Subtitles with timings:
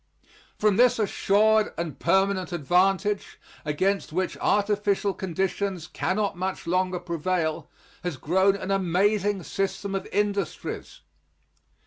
[0.57, 7.69] From this assured and permanent advantage, against which artificial conditions cannot much longer prevail,
[8.03, 11.01] has grown an amazing system of industries.